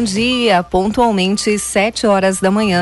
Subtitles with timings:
[0.00, 2.80] Bom dia, pontualmente 7 horas da manhã.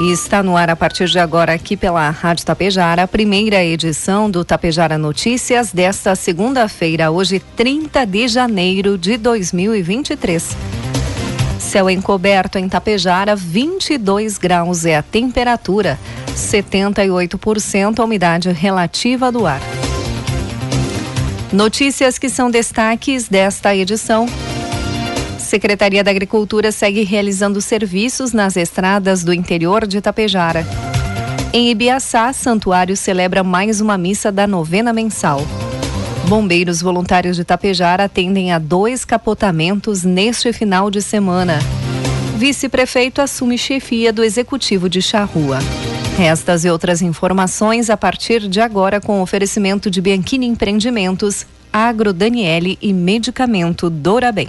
[0.00, 4.30] E está no ar a partir de agora aqui pela Rádio Tapejara, a primeira edição
[4.30, 10.56] do Tapejara Notícias desta segunda-feira, hoje 30 de janeiro de 2023.
[11.58, 15.98] Céu encoberto em Tapejara, 22 graus é a temperatura,
[16.36, 19.60] 78% a umidade relativa do ar.
[21.52, 24.28] Notícias que são destaques desta edição.
[25.54, 30.66] Secretaria da Agricultura segue realizando serviços nas estradas do interior de Itapejara.
[31.52, 35.46] Em Ibiaçá, Santuário celebra mais uma missa da novena mensal.
[36.26, 41.60] Bombeiros voluntários de Itapejara atendem a dois capotamentos neste final de semana.
[42.36, 45.60] Vice-prefeito assume chefia do Executivo de Charrua.
[46.18, 52.76] Estas e outras informações a partir de agora com oferecimento de Bianchini Empreendimentos, Agro Daniele
[52.82, 54.48] e Medicamento Dorabem.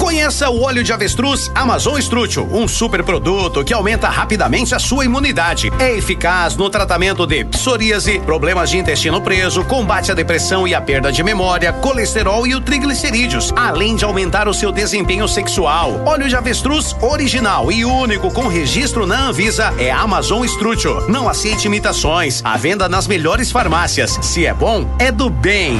[0.11, 5.05] Conheça o óleo de avestruz Amazon Strútil, um super produto que aumenta rapidamente a sua
[5.05, 5.71] imunidade.
[5.79, 10.81] É eficaz no tratamento de psoríase, problemas de intestino preso, combate à depressão e à
[10.81, 16.03] perda de memória, colesterol e o triglicerídeos, além de aumentar o seu desempenho sexual.
[16.05, 21.07] Óleo de avestruz original e único com registro na Anvisa é Amazon Strútil.
[21.07, 22.41] Não aceite imitações.
[22.43, 24.19] À venda nas melhores farmácias.
[24.21, 25.79] Se é bom, é do bem.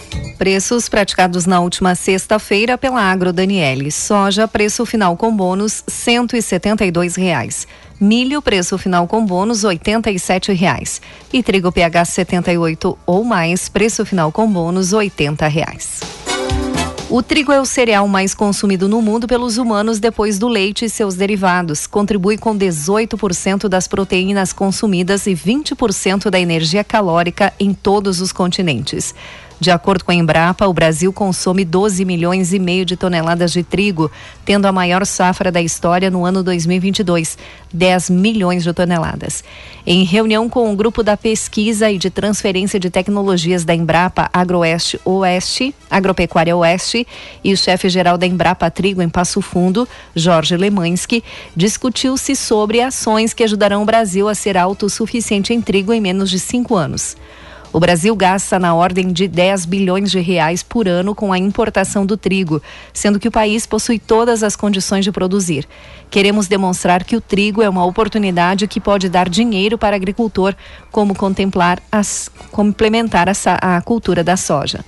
[0.41, 3.91] Preços praticados na última sexta-feira pela Agro Daniele.
[3.91, 7.67] Soja, preço final com bônus, 172 reais.
[7.99, 10.99] Milho, preço final com bônus, 87 reais.
[11.31, 15.99] E trigo PH 78 ou mais, preço final com bônus, 80 reais.
[17.07, 20.89] O trigo é o cereal mais consumido no mundo pelos humanos depois do leite e
[20.89, 21.85] seus derivados.
[21.85, 29.13] Contribui com 18% das proteínas consumidas e 20% da energia calórica em todos os continentes.
[29.61, 33.61] De acordo com a Embrapa, o Brasil consome 12 milhões e meio de toneladas de
[33.61, 34.09] trigo,
[34.43, 37.37] tendo a maior safra da história no ano 2022,
[37.71, 39.43] 10 milhões de toneladas.
[39.85, 44.99] Em reunião com o grupo da pesquisa e de transferência de tecnologias da Embrapa Agroeste
[45.05, 47.05] Oeste, Agropecuária Oeste,
[47.43, 51.23] e o chefe-geral da Embrapa Trigo em Passo Fundo, Jorge Lemansky,
[51.55, 56.39] discutiu-se sobre ações que ajudarão o Brasil a ser autossuficiente em trigo em menos de
[56.39, 57.15] cinco anos.
[57.73, 62.05] O Brasil gasta na ordem de 10 bilhões de reais por ano com a importação
[62.05, 62.61] do trigo,
[62.91, 65.65] sendo que o país possui todas as condições de produzir.
[66.09, 70.53] Queremos demonstrar que o trigo é uma oportunidade que pode dar dinheiro para agricultor,
[70.91, 74.83] como contemplar as, complementar a, a cultura da soja.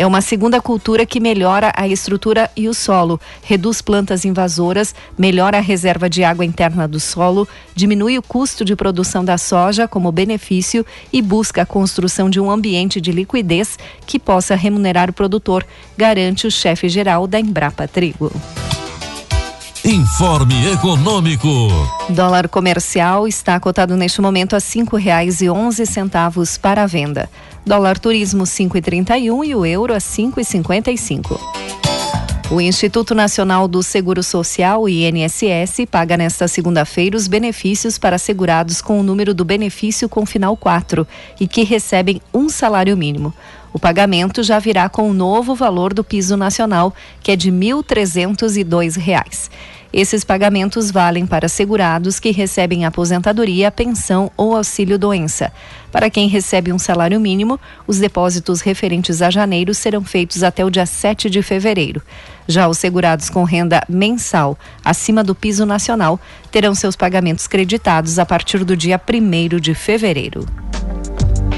[0.00, 5.58] É uma segunda cultura que melhora a estrutura e o solo, reduz plantas invasoras, melhora
[5.58, 10.12] a reserva de água interna do solo, diminui o custo de produção da soja como
[10.12, 15.66] benefício e busca a construção de um ambiente de liquidez que possa remunerar o produtor,
[15.96, 18.30] garante o chefe geral da Embrapa Trigo.
[19.84, 21.48] Informe Econômico.
[22.10, 27.28] Dólar comercial está cotado neste momento a cinco reais e onze centavos para a venda.
[27.68, 31.38] Dólar turismo 5,31 e o euro a 5,55.
[32.50, 38.98] O Instituto Nacional do Seguro Social, INSS, paga nesta segunda-feira os benefícios para segurados com
[38.98, 41.06] o número do benefício com final 4
[41.38, 43.34] e que recebem um salário mínimo.
[43.70, 47.56] O pagamento já virá com o novo valor do piso nacional, que é de R$
[47.56, 49.50] 1.302.
[49.92, 55.50] Esses pagamentos valem para segurados que recebem aposentadoria, pensão ou auxílio-doença.
[55.90, 60.70] Para quem recebe um salário mínimo, os depósitos referentes a janeiro serão feitos até o
[60.70, 62.02] dia 7 de fevereiro.
[62.46, 66.20] Já os segurados com renda mensal acima do piso nacional
[66.50, 70.44] terão seus pagamentos creditados a partir do dia 1 de fevereiro.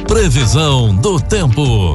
[0.06, 1.94] Previsão do tempo.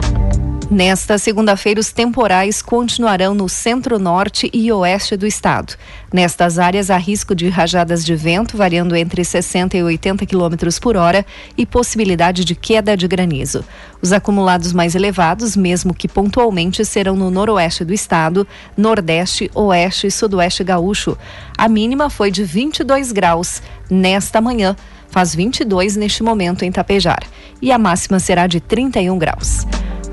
[0.69, 5.75] Nesta segunda-feira, os temporais continuarão no centro-norte e oeste do estado.
[6.12, 10.97] Nestas áreas, há risco de rajadas de vento variando entre 60 e 80 km por
[10.97, 11.23] hora
[11.56, 13.63] e possibilidade de queda de granizo.
[14.01, 20.12] Os acumulados mais elevados, mesmo que pontualmente, serão no noroeste do estado, nordeste, oeste e
[20.12, 21.15] sudoeste gaúcho.
[21.56, 24.75] A mínima foi de 22 graus nesta manhã,
[25.09, 27.23] faz 22 neste momento em Tapejar,
[27.62, 29.65] e a máxima será de 31 graus.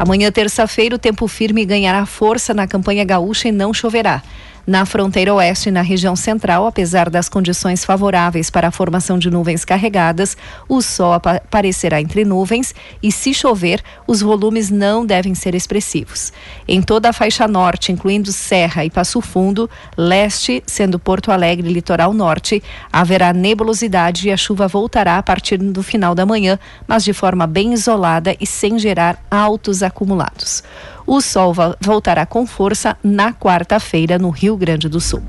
[0.02, 4.20] Amanhã, terça-feira, o tempo firme ganhará força na campanha gaúcha e não choverá.
[4.64, 9.28] Na fronteira oeste e na região central, apesar das condições favoráveis para a formação de
[9.28, 10.36] nuvens carregadas,
[10.68, 12.72] o sol aparecerá entre nuvens
[13.02, 16.32] e, se chover, os volumes não devem ser expressivos.
[16.68, 21.72] Em toda a faixa norte, incluindo Serra e Passo Fundo, leste, sendo Porto Alegre e
[21.72, 22.62] litoral norte,
[22.92, 26.56] haverá nebulosidade e a chuva voltará a partir do final da manhã,
[26.86, 30.62] mas de forma bem isolada e sem gerar altos acumulados.
[31.06, 35.22] O sol voltará com força na quarta-feira no Rio Grande do Sul.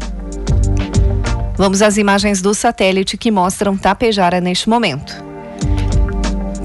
[1.56, 5.14] Vamos às imagens do satélite que mostram Tapejara neste momento.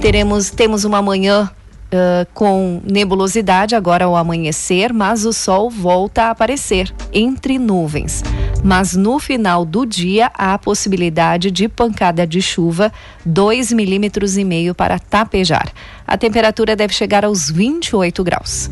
[0.00, 1.50] Teremos, temos uma manhã
[1.88, 8.22] Uh, com nebulosidade agora ao amanhecer, mas o sol volta a aparecer entre nuvens.
[8.62, 12.93] Mas no final do dia há a possibilidade de pancada de chuva,
[13.25, 15.72] 2 milímetros e meio para tapejar.
[16.06, 18.70] A temperatura deve chegar aos 28 graus.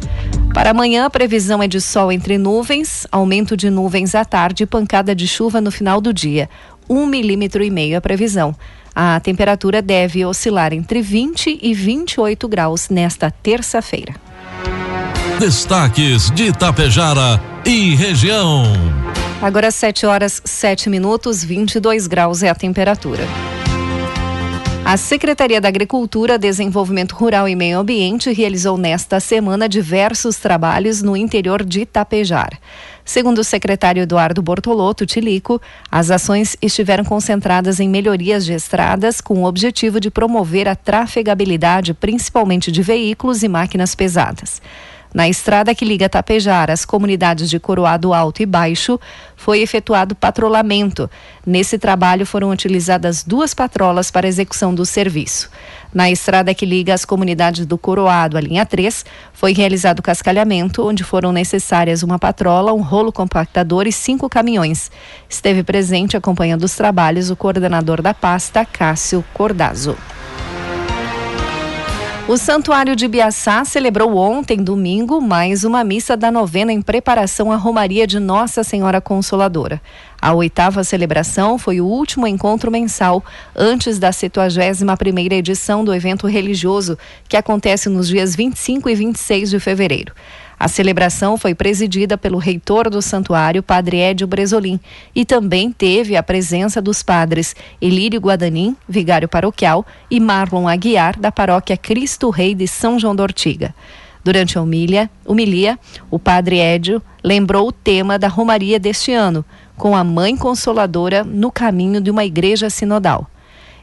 [0.57, 4.67] Para amanhã, a previsão é de sol entre nuvens, aumento de nuvens à tarde e
[4.67, 6.49] pancada de chuva no final do dia.
[6.89, 8.57] 1 milímetro e meio a previsão.
[8.95, 14.15] A temperatura deve oscilar entre 20 e 28 graus nesta terça-feira.
[15.39, 18.63] Destaques de Itapejara e região.
[19.43, 23.29] Agora 7 horas 7 minutos, 22 graus é a temperatura.
[24.89, 31.17] A Secretaria da Agricultura, Desenvolvimento Rural e Meio Ambiente realizou nesta semana diversos trabalhos no
[31.17, 32.57] interior de Itapejar.
[33.05, 35.61] Segundo o secretário Eduardo Bortolotto Tilico,
[35.91, 41.93] as ações estiveram concentradas em melhorias de estradas com o objetivo de promover a trafegabilidade,
[41.93, 44.63] principalmente de veículos e máquinas pesadas.
[45.15, 49.01] Na estrada que liga Tapejar às comunidades de Coroado Alto e Baixo,
[49.35, 51.09] foi efetuado patrulhamento.
[51.45, 55.51] Nesse trabalho foram utilizadas duas patrolas para execução do serviço.
[55.95, 61.03] Na estrada que liga as comunidades do Coroado à linha 3, foi realizado cascalhamento, onde
[61.03, 64.91] foram necessárias uma patrola, um rolo compactador e cinco caminhões.
[65.29, 69.97] Esteve presente acompanhando os trabalhos o coordenador da pasta, Cássio Cordazo.
[72.29, 77.57] O Santuário de Biaçá celebrou ontem, domingo, mais uma missa da novena em preparação à
[77.57, 79.81] Romaria de Nossa Senhora Consoladora.
[80.21, 86.99] A oitava celebração foi o último encontro mensal antes da 71ª edição do evento religioso,
[87.29, 90.13] que acontece nos dias 25 e 26 de fevereiro.
[90.59, 94.81] A celebração foi presidida pelo reitor do santuário, Padre Edio Bresolim,
[95.15, 101.31] e também teve a presença dos padres Elírio Guadanin, vigário paroquial, e Marlon Aguiar, da
[101.31, 103.75] paróquia Cristo Rei de São João d'Ortiga.
[104.25, 105.79] Durante a humilha, humilia,
[106.11, 109.45] o padre Edio lembrou o tema da Romaria deste ano,
[109.77, 113.31] com a Mãe Consoladora no caminho de uma igreja sinodal.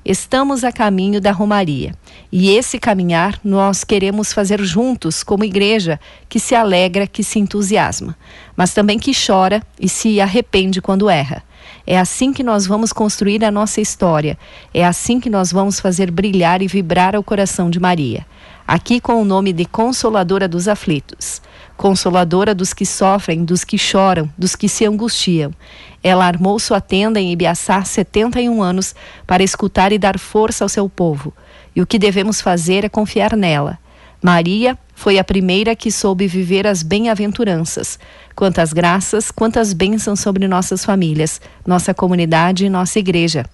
[0.05, 1.95] Estamos a caminho da Romaria.
[2.29, 8.17] E esse caminhar nós queremos fazer juntos, como igreja, que se alegra, que se entusiasma,
[8.55, 11.41] mas também que chora e se arrepende quando erra.
[11.87, 14.37] É assim que nós vamos construir a nossa história.
[14.73, 18.25] É assim que nós vamos fazer brilhar e vibrar o coração de Maria.
[18.67, 21.41] Aqui com o nome de Consoladora dos Aflitos
[21.75, 25.51] consoladora dos que sofrem, dos que choram, dos que se angustiam.
[26.03, 28.93] Ela armou sua tenda em Ibiaçá 71 anos
[29.25, 31.33] para escutar e dar força ao seu povo.
[31.73, 33.79] E o que devemos fazer é confiar nela.
[34.21, 37.97] Maria foi a primeira que soube viver as bem-aventuranças.
[38.35, 43.45] Quantas graças, quantas bênçãos sobre nossas famílias, nossa comunidade e nossa igreja.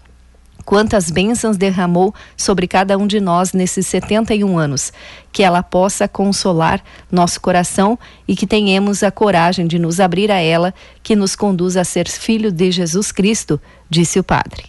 [0.65, 4.93] Quantas bênçãos derramou sobre cada um de nós nesses 71 anos.
[5.31, 7.97] Que ela possa consolar nosso coração
[8.27, 12.07] e que tenhamos a coragem de nos abrir a ela, que nos conduz a ser
[12.07, 14.65] filho de Jesus Cristo, disse o padre.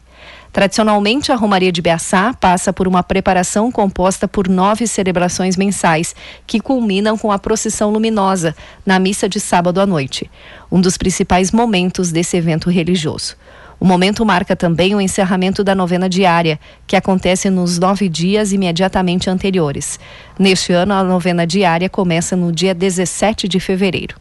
[0.52, 6.58] Tradicionalmente, a Romaria de Beaçá passa por uma preparação composta por nove celebrações mensais, que
[6.58, 8.54] culminam com a procissão luminosa,
[8.84, 10.28] na missa de sábado à noite,
[10.70, 13.36] um dos principais momentos desse evento religioso.
[13.80, 19.30] O momento marca também o encerramento da novena diária, que acontece nos nove dias imediatamente
[19.30, 19.98] anteriores.
[20.38, 24.16] Neste ano, a novena diária começa no dia 17 de fevereiro.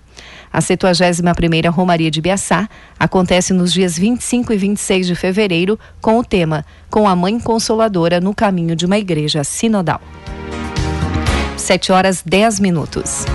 [0.51, 6.23] A 71ª Romaria de Biaçá acontece nos dias 25 e 26 de fevereiro com o
[6.23, 10.01] tema Com a Mãe Consoladora no caminho de uma igreja sinodal.
[11.57, 13.25] 7 horas 10 minutos.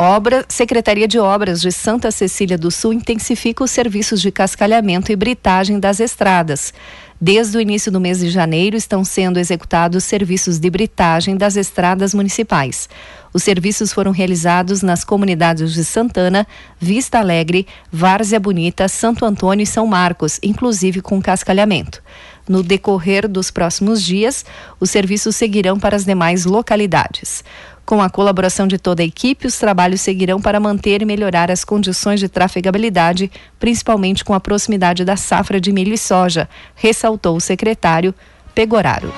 [0.00, 5.16] Obra, Secretaria de Obras de Santa Cecília do Sul intensifica os serviços de cascalhamento e
[5.16, 6.72] britagem das estradas.
[7.20, 12.14] Desde o início do mês de janeiro estão sendo executados serviços de britagem das estradas
[12.14, 12.88] municipais.
[13.34, 16.46] Os serviços foram realizados nas comunidades de Santana,
[16.78, 22.00] Vista Alegre, Várzea Bonita, Santo Antônio e São Marcos, inclusive com cascalhamento.
[22.48, 24.44] No decorrer dos próximos dias,
[24.78, 27.42] os serviços seguirão para as demais localidades.
[27.88, 31.64] Com a colaboração de toda a equipe, os trabalhos seguirão para manter e melhorar as
[31.64, 37.40] condições de trafegabilidade, principalmente com a proximidade da safra de milho e soja, ressaltou o
[37.40, 38.14] secretário
[38.54, 39.10] Pegoraro.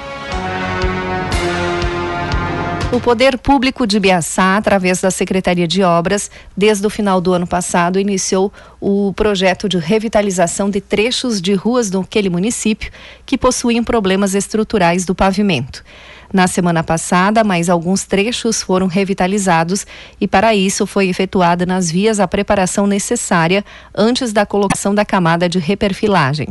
[2.93, 7.49] O Poder Público de Biaçá, através da Secretaria de Obras, desde o final do ano
[7.49, 12.93] passado, iniciou o projeto de revitalização de trechos de ruas daquele município
[13.27, 15.83] que possuíam problemas estruturais do pavimento.
[16.33, 19.85] Na semana passada, mais alguns trechos foram revitalizados
[20.21, 25.49] e, para isso, foi efetuada nas vias a preparação necessária antes da colocação da camada
[25.49, 26.49] de reperfilagem.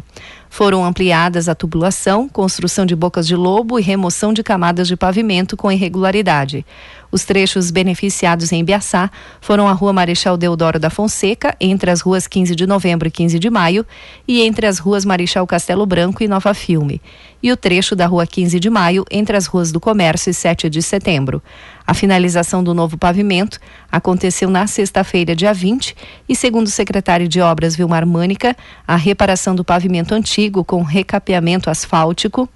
[0.50, 5.56] Foram ampliadas a tubulação, construção de bocas de lobo e remoção de camadas de pavimento
[5.56, 6.66] com irregularidade.
[7.12, 9.10] Os trechos beneficiados em Biaçá
[9.42, 13.40] foram a Rua Marechal Deodoro da Fonseca, entre as ruas 15 de novembro e 15
[13.40, 13.86] de maio,
[14.28, 17.02] e entre as ruas Marechal Castelo Branco e Nova Filme,
[17.42, 20.70] e o trecho da Rua 15 de maio, entre as ruas do Comércio e 7
[20.70, 21.42] de setembro.
[21.86, 23.60] A finalização do novo pavimento
[23.92, 25.96] aconteceu na sexta-feira, dia 20,
[26.28, 28.56] e segundo o secretário de Obras Vilmar Mânica,
[28.88, 32.48] a reparação do pavimento antigo com recapeamento asfáltico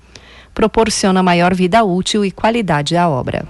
[0.53, 3.48] proporciona maior vida útil e qualidade à obra.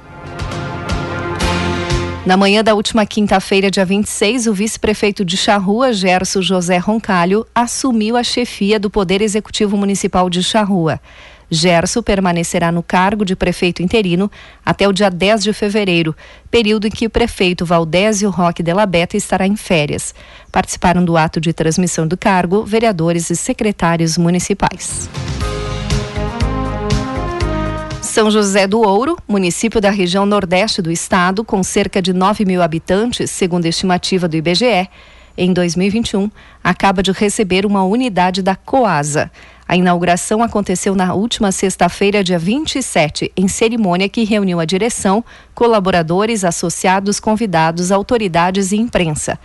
[2.26, 8.16] Na manhã da última quinta-feira, dia 26, o vice-prefeito de Charrua, Gerson José Roncalho, assumiu
[8.16, 11.02] a chefia do Poder Executivo Municipal de Charrua.
[11.52, 14.32] Gerson permanecerá no cargo de prefeito interino
[14.66, 16.16] até o dia 10 de fevereiro,
[16.50, 20.16] período em que o prefeito Valdésio Roque Della Beta estará em férias.
[20.50, 25.10] Participaram do ato de transmissão do cargo vereadores e secretários municipais.
[28.14, 32.62] São José do Ouro, município da região nordeste do estado, com cerca de 9 mil
[32.62, 34.88] habitantes, segundo a estimativa do IBGE,
[35.36, 36.30] em 2021,
[36.64, 39.32] acaba de receber uma unidade da Coasa.
[39.68, 46.44] A inauguração aconteceu na última sexta-feira, dia 27, em cerimônia que reuniu a direção, colaboradores,
[46.44, 49.40] associados, convidados, autoridades e imprensa.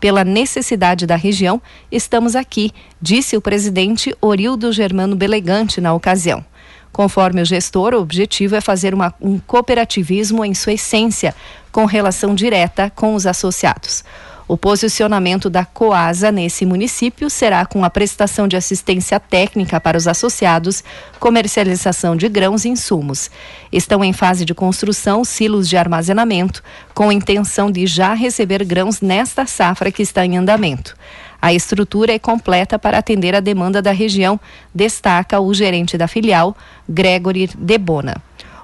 [0.00, 6.44] Pela necessidade da região, estamos aqui, disse o presidente Orildo Germano Belegante na ocasião.
[6.92, 11.34] Conforme o gestor, o objetivo é fazer uma, um cooperativismo em sua essência,
[11.70, 14.04] com relação direta com os associados.
[14.48, 20.08] O posicionamento da Coasa nesse município será com a prestação de assistência técnica para os
[20.08, 20.82] associados,
[21.20, 23.30] comercialização de grãos e insumos.
[23.70, 26.62] Estão em fase de construção silos de armazenamento,
[26.94, 30.96] com intenção de já receber grãos nesta safra que está em andamento.
[31.40, 34.38] A estrutura é completa para atender a demanda da região,
[34.74, 36.56] destaca o gerente da filial,
[36.88, 38.16] Gregory Debona.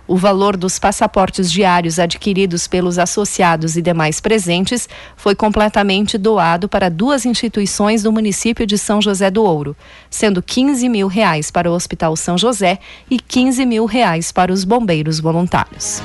[0.06, 6.90] O valor dos passaportes diários adquiridos pelos associados e demais presentes foi completamente doado para
[6.90, 9.74] duas instituições do município de São José do Ouro,
[10.10, 12.78] sendo 15 mil reais para o Hospital São José
[13.10, 16.02] e 15 mil reais para os bombeiros voluntários.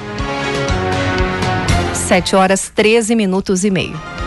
[1.93, 4.18] 7 horas 13 minutos e meio.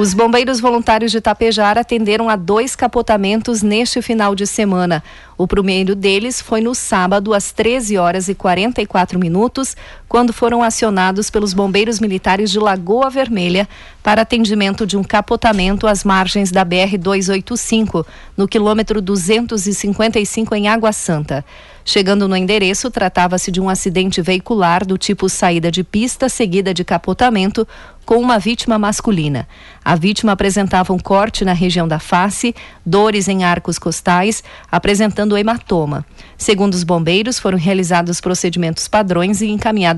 [0.00, 5.04] Os bombeiros voluntários de Tapejara atenderam a dois capotamentos neste final de semana.
[5.36, 9.76] O primeiro deles foi no sábado, às 13 horas e 44 minutos,
[10.10, 13.68] quando foram acionados pelos bombeiros militares de Lagoa Vermelha
[14.02, 18.04] para atendimento de um capotamento às margens da BR-285,
[18.36, 21.44] no quilômetro 255 em Água Santa.
[21.84, 26.84] Chegando no endereço, tratava-se de um acidente veicular do tipo saída de pista seguida de
[26.84, 27.66] capotamento,
[28.04, 29.46] com uma vítima masculina.
[29.84, 36.04] A vítima apresentava um corte na região da face, dores em arcos costais, apresentando hematoma.
[36.36, 39.46] Segundo os bombeiros, foram realizados procedimentos padrões e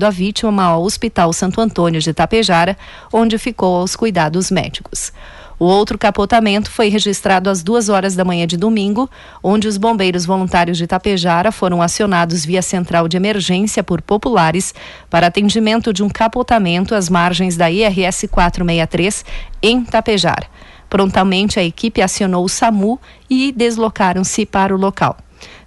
[0.05, 2.77] a vítima ao Hospital Santo Antônio de Tapejara,
[3.11, 5.11] onde ficou aos cuidados médicos.
[5.59, 9.09] O outro capotamento foi registrado às duas horas da manhã de domingo,
[9.41, 14.73] onde os bombeiros voluntários de Tapejara foram acionados via central de emergência por populares
[15.09, 19.23] para atendimento de um capotamento às margens da IRS 463
[19.61, 20.47] em Tapejara.
[20.89, 25.17] Prontamente a equipe acionou o SAMU e deslocaram-se para o local.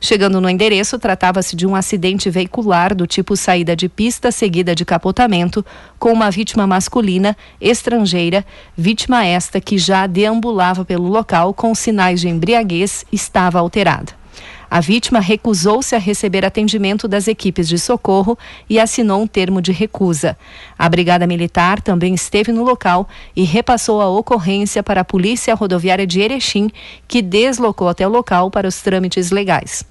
[0.00, 4.84] Chegando no endereço, tratava-se de um acidente veicular do tipo saída de pista seguida de
[4.84, 5.64] capotamento,
[5.98, 8.44] com uma vítima masculina, estrangeira,
[8.76, 14.25] vítima esta que já deambulava pelo local com sinais de embriaguez, estava alterada.
[14.70, 18.36] A vítima recusou-se a receber atendimento das equipes de socorro
[18.68, 20.36] e assinou um termo de recusa.
[20.78, 26.06] A Brigada Militar também esteve no local e repassou a ocorrência para a Polícia Rodoviária
[26.06, 26.70] de Erechim,
[27.06, 29.84] que deslocou até o local para os trâmites legais.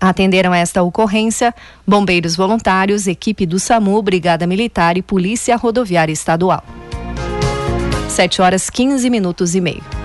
[0.00, 1.54] Atenderam esta ocorrência
[1.86, 6.64] bombeiros voluntários, equipe do SAMU, Brigada Militar e Polícia Rodoviária Estadual.
[8.08, 10.01] 7 horas 15 minutos e meio.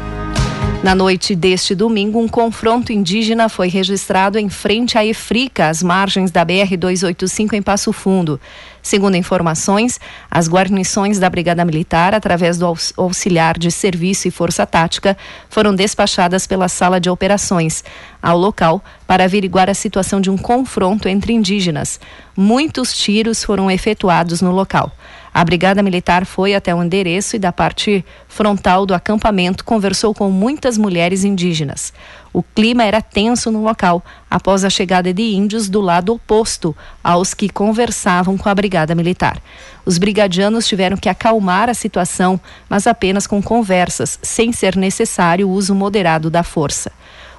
[0.84, 6.30] Na noite deste domingo, um confronto indígena foi registrado em frente à Efrica, às margens
[6.30, 8.40] da BR-285 em Passo Fundo.
[8.82, 15.18] Segundo informações, as guarnições da Brigada Militar, através do auxiliar de serviço e força tática,
[15.50, 17.84] foram despachadas pela sala de operações
[18.22, 22.00] ao local para averiguar a situação de um confronto entre indígenas.
[22.36, 24.92] Muitos tiros foram efetuados no local.
[25.38, 30.32] A Brigada Militar foi até o endereço e, da parte frontal do acampamento, conversou com
[30.32, 31.94] muitas mulheres indígenas.
[32.34, 37.36] O clima era tenso no local, após a chegada de índios do lado oposto aos
[37.36, 39.40] que conversavam com a Brigada Militar.
[39.86, 45.52] Os brigadianos tiveram que acalmar a situação, mas apenas com conversas, sem ser necessário o
[45.52, 46.92] uso moderado da força.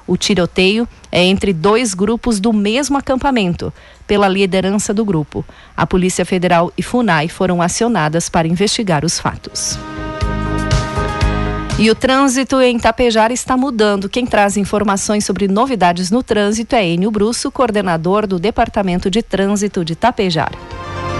[0.08, 3.70] O tiroteio é entre dois grupos do mesmo acampamento,
[4.06, 5.44] pela liderança do grupo.
[5.76, 9.78] A Polícia Federal e FUNAI foram acionadas para investigar os fatos.
[11.78, 14.08] E o trânsito em Tapejara está mudando.
[14.08, 19.84] Quem traz informações sobre novidades no trânsito é Enio Brusso, coordenador do Departamento de Trânsito
[19.84, 20.58] de Tapejara.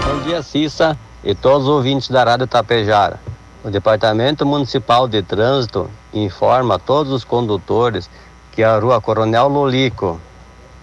[0.03, 3.19] Bom dia, Cissa e todos os ouvintes da Rádio Tapejara.
[3.63, 8.09] O Departamento Municipal de Trânsito informa a todos os condutores
[8.59, 10.19] que a rua Coronel Lolico,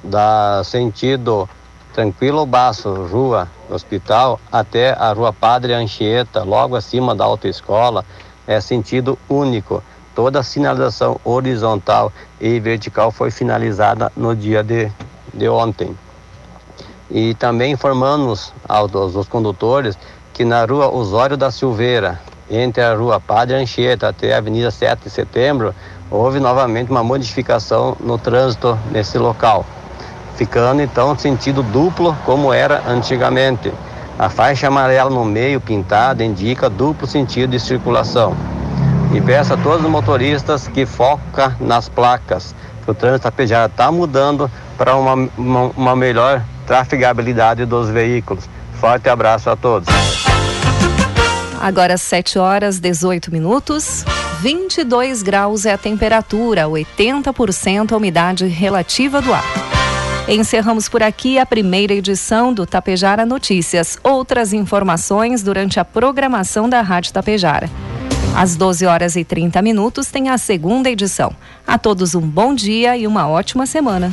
[0.02, 1.46] da sentido
[1.92, 8.02] Tranquilo Baço, rua hospital, até a rua Padre Anchieta, logo acima da autoescola,
[8.46, 9.82] é sentido único.
[10.14, 12.10] Toda a sinalização horizontal
[12.40, 14.90] e vertical foi finalizada no dia de,
[15.34, 15.94] de ontem.
[17.10, 19.98] E também informamos aos, aos condutores
[20.32, 22.18] que na rua Osório da Silveira,
[22.50, 25.74] entre a rua Padre Anchieta até a Avenida 7 de Setembro,
[26.10, 29.64] houve novamente uma modificação no trânsito nesse local,
[30.36, 33.72] ficando então sentido duplo como era antigamente.
[34.18, 38.34] A faixa amarela no meio pintada indica duplo sentido de circulação.
[39.12, 43.92] E peço a todos os motoristas que focam nas placas, que o trânsito apesar está
[43.92, 48.48] mudando para uma, uma, uma melhor trafegabilidade dos veículos.
[48.80, 49.88] Forte abraço a todos.
[51.60, 54.04] Agora 7 horas 18 minutos.
[54.40, 59.44] 22 graus é a temperatura, 80% a umidade relativa do ar.
[60.28, 63.96] Encerramos por aqui a primeira edição do Tapejara Notícias.
[64.02, 67.70] Outras informações durante a programação da Rádio Tapejara.
[68.36, 71.32] Às 12 horas e 30 minutos tem a segunda edição.
[71.66, 74.12] A todos um bom dia e uma ótima semana.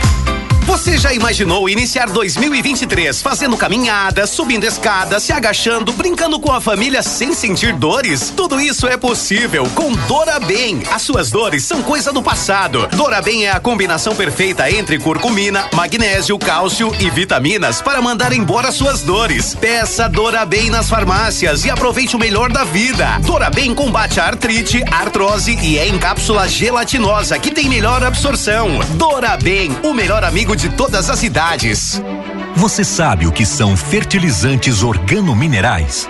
[0.65, 7.01] Você já imaginou iniciar 2023 fazendo caminhada, subindo escadas, se agachando, brincando com a família
[7.01, 8.31] sem sentir dores?
[8.35, 10.81] Tudo isso é possível com Dora Bem.
[10.91, 12.87] As suas dores são coisa do passado.
[12.95, 18.71] Dora Bem é a combinação perfeita entre curcumina, magnésio, cálcio e vitaminas para mandar embora
[18.71, 19.55] suas dores.
[19.55, 23.19] Peça Dora Bem nas farmácias e aproveite o melhor da vida.
[23.25, 28.79] Dora Bem combate a artrite, artrose e é em cápsula gelatinosa que tem melhor absorção.
[28.95, 32.01] Dora Bem, o melhor amigo de todas as idades.
[32.55, 36.09] Você sabe o que são fertilizantes organominerais?